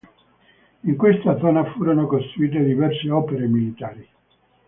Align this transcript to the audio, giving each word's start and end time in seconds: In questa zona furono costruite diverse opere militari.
In 0.79 0.97
questa 0.97 1.37
zona 1.37 1.63
furono 1.73 2.07
costruite 2.07 2.63
diverse 2.63 3.07
opere 3.11 3.45
militari. 3.45 4.09